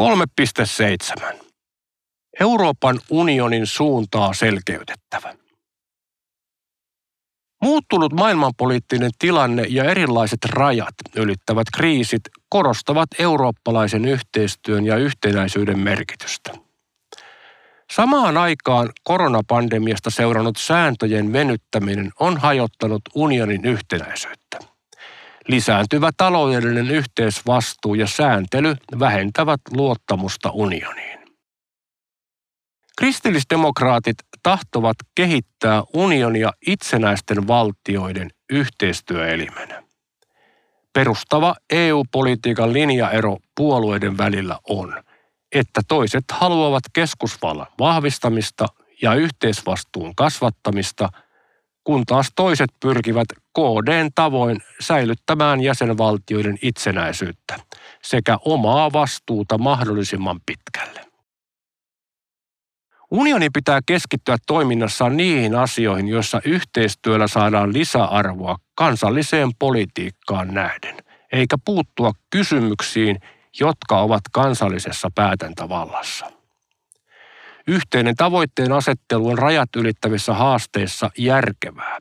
[0.00, 1.36] 3.7.
[2.40, 5.34] Euroopan unionin suuntaa selkeytettävä.
[7.62, 16.52] Muuttunut maailmanpoliittinen tilanne ja erilaiset rajat ylittävät kriisit korostavat eurooppalaisen yhteistyön ja yhtenäisyyden merkitystä.
[17.92, 24.58] Samaan aikaan koronapandemiasta seurannut sääntöjen venyttäminen on hajottanut unionin yhtenäisyyttä.
[25.48, 31.18] Lisääntyvä taloudellinen yhteisvastuu ja sääntely vähentävät luottamusta unioniin.
[32.98, 39.82] Kristillisdemokraatit tahtovat kehittää unionia itsenäisten valtioiden yhteistyöelimenä.
[40.92, 45.02] Perustava EU-politiikan linjaero puolueiden välillä on,
[45.54, 48.66] että toiset haluavat keskusvallan vahvistamista
[49.02, 51.08] ja yhteisvastuun kasvattamista,
[51.84, 53.26] kun taas toiset pyrkivät
[53.58, 57.56] KDn tavoin säilyttämään jäsenvaltioiden itsenäisyyttä
[58.02, 61.00] sekä omaa vastuuta mahdollisimman pitkälle.
[63.10, 70.96] Unioni pitää keskittyä toiminnassaan niihin asioihin, joissa yhteistyöllä saadaan lisäarvoa kansalliseen politiikkaan nähden,
[71.32, 73.20] eikä puuttua kysymyksiin,
[73.60, 76.32] jotka ovat kansallisessa päätäntävallassa.
[77.66, 81.98] Yhteinen tavoitteen asettelu on rajat ylittävissä haasteissa järkevää,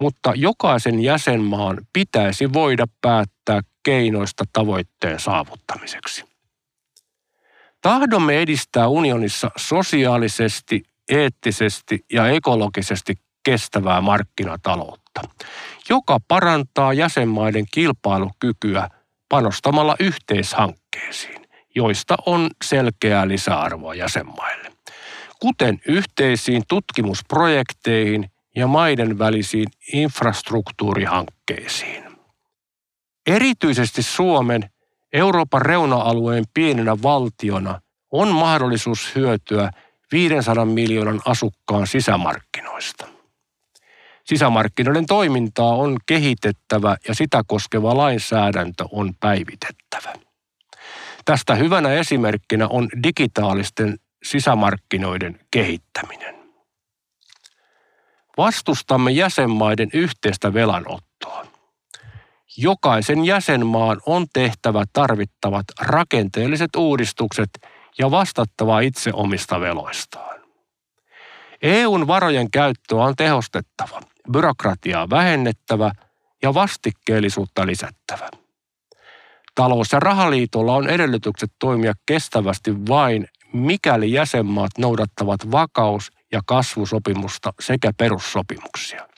[0.00, 6.24] mutta jokaisen jäsenmaan pitäisi voida päättää keinoista tavoitteen saavuttamiseksi.
[7.80, 15.20] Tahdomme edistää unionissa sosiaalisesti, eettisesti ja ekologisesti kestävää markkinataloutta,
[15.90, 18.88] joka parantaa jäsenmaiden kilpailukykyä
[19.28, 24.72] panostamalla yhteishankkeisiin, joista on selkeää lisäarvoa jäsenmaille,
[25.40, 32.04] kuten yhteisiin tutkimusprojekteihin ja maiden välisiin infrastruktuurihankkeisiin.
[33.26, 34.70] Erityisesti Suomen
[35.12, 37.80] Euroopan reuna-alueen pienenä valtiona
[38.12, 39.70] on mahdollisuus hyötyä
[40.12, 43.06] 500 miljoonan asukkaan sisämarkkinoista.
[44.24, 50.12] Sisämarkkinoiden toimintaa on kehitettävä ja sitä koskeva lainsäädäntö on päivitettävä.
[51.24, 56.37] Tästä hyvänä esimerkkinä on digitaalisten sisämarkkinoiden kehittäminen.
[58.38, 61.08] Vastustamme jäsenmaiden yhteistä velanottoa
[62.58, 67.50] jokaisen jäsenmaan on tehtävä tarvittavat rakenteelliset uudistukset
[67.98, 70.40] ja vastattava itse omista veloistaan.
[71.62, 74.00] EUn varojen käyttöä on tehostettava,
[74.32, 75.92] byrokratiaa vähennettävä
[76.42, 78.28] ja vastikkeellisuutta lisättävä.
[79.54, 87.92] Talous- ja rahaliitolla on edellytykset toimia kestävästi vain, mikäli jäsenmaat noudattavat vakaus- ja kasvusopimusta sekä
[87.98, 89.08] perussopimuksia.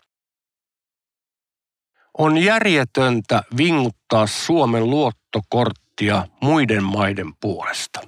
[2.19, 8.00] On järjetöntä vinguttaa Suomen luottokorttia muiden maiden puolesta.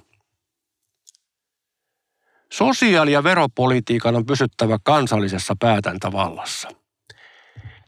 [2.53, 6.69] Sosiaali- ja veropolitiikan on pysyttävä kansallisessa päätäntävallassa.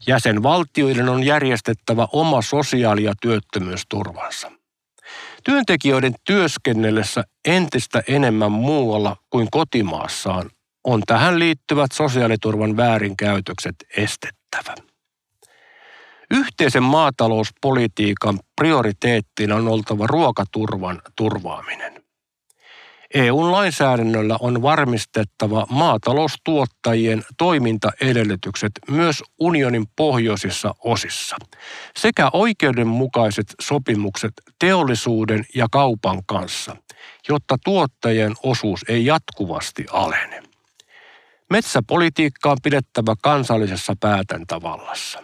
[0.06, 4.52] Jäsenvaltioiden on järjestettävä oma sosiaali- ja työttömyysturvansa.
[5.44, 10.50] Työntekijöiden työskennellessä entistä enemmän muualla kuin kotimaassaan
[10.86, 14.74] on tähän liittyvät sosiaaliturvan väärinkäytökset estettävä.
[16.30, 22.02] Yhteisen maatalouspolitiikan prioriteettina on oltava ruokaturvan turvaaminen.
[23.14, 31.36] EUn lainsäädännöllä on varmistettava maataloustuottajien toimintaedellytykset myös unionin pohjoisissa osissa
[31.96, 36.76] sekä oikeudenmukaiset sopimukset teollisuuden ja kaupan kanssa,
[37.28, 40.45] jotta tuottajien osuus ei jatkuvasti alene.
[41.50, 45.22] Metsäpolitiikka on pidettävä kansallisessa päätäntävallassa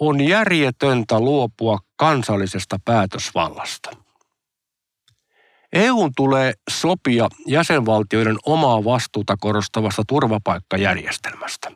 [0.00, 3.90] on järjetöntä luopua kansallisesta päätösvallasta.
[5.72, 11.72] EUn tulee sopia jäsenvaltioiden omaa vastuuta korostavasta turvapaikkajärjestelmästä.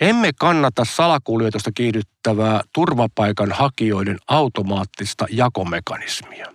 [0.00, 6.53] Emme kannata salakuljetusta kiihdyttävää turvapaikan hakijoiden automaattista jakomekanismia.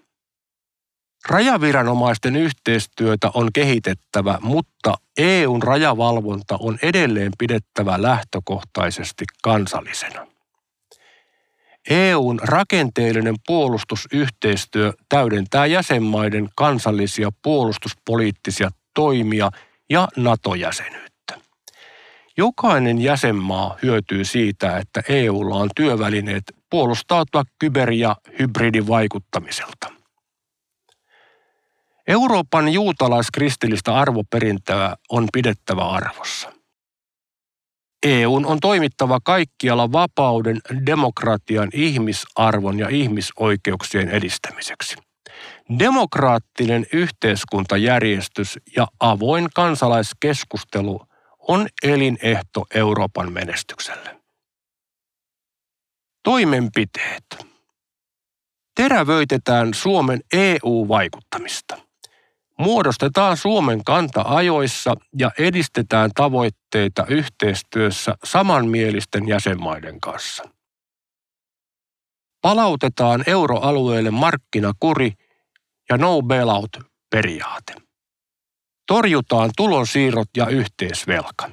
[1.27, 10.27] Rajaviranomaisten yhteistyötä on kehitettävä, mutta EUn rajavalvonta on edelleen pidettävä lähtökohtaisesti kansallisena.
[11.89, 19.49] EUn rakenteellinen puolustusyhteistyö täydentää jäsenmaiden kansallisia puolustuspoliittisia toimia
[19.89, 21.39] ja NATO-jäsenyyttä.
[22.37, 29.78] Jokainen jäsenmaa hyötyy siitä, että EUlla on työvälineet puolustautua kyber- ja hybridivaikuttamiselta.
[32.09, 36.51] Euroopan juutalaiskristillistä arvoperintöä on pidettävä arvossa.
[38.03, 44.95] EUn on toimittava kaikkialla vapauden, demokratian, ihmisarvon ja ihmisoikeuksien edistämiseksi.
[45.79, 51.01] Demokraattinen yhteiskuntajärjestys ja avoin kansalaiskeskustelu
[51.47, 54.19] on elinehto Euroopan menestykselle.
[56.23, 57.25] Toimenpiteet.
[58.75, 61.88] Terävöitetään Suomen EU-vaikuttamista.
[62.59, 70.43] Muodostetaan Suomen kanta ajoissa ja edistetään tavoitteita yhteistyössä samanmielisten jäsenmaiden kanssa.
[72.41, 75.13] Palautetaan euroalueelle markkinakuri
[75.89, 77.73] ja no bailout-periaate.
[78.87, 81.51] Torjutaan tulonsiirrot ja yhteisvelka.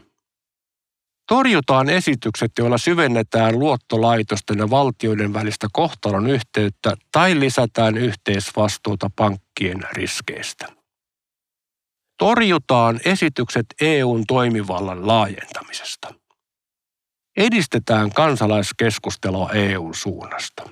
[1.28, 10.75] Torjutaan esitykset, joilla syvennetään luottolaitosten ja valtioiden välistä kohtalon yhteyttä tai lisätään yhteisvastuuta pankkien riskeistä.
[12.18, 16.14] Torjutaan esitykset EUn toimivallan laajentamisesta.
[17.36, 20.62] Edistetään kansalaiskeskustelua EUn suunnasta.